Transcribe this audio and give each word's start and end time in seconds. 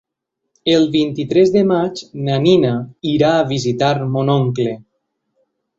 El 0.75 0.87
vint-i-tres 0.95 1.51
de 1.57 1.63
maig 1.73 2.03
na 2.29 2.41
Nina 2.47 2.73
irà 3.13 3.31
a 3.39 3.47
visitar 3.55 3.95
mon 4.17 4.35
oncle. 4.41 4.79